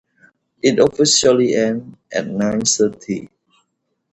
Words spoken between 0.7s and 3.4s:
officially ends at nine thirty.